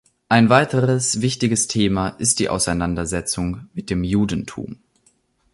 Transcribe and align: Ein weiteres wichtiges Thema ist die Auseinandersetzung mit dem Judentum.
Ein 0.29 0.49
weiteres 0.49 1.21
wichtiges 1.21 1.67
Thema 1.67 2.07
ist 2.09 2.39
die 2.39 2.49
Auseinandersetzung 2.49 3.67
mit 3.75 3.91
dem 3.91 4.03
Judentum. 4.03 4.79